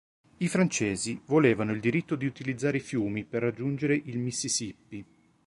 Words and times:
I 0.37 0.47
francesi 0.47 1.21
volevano 1.27 1.73
il 1.73 1.79
diritto 1.79 2.15
di 2.15 2.25
utilizzare 2.25 2.77
i 2.77 2.79
fiumi 2.79 3.23
per 3.23 3.43
raggiungere 3.43 3.93
il 4.03 4.17
Mississippi. 4.17 5.05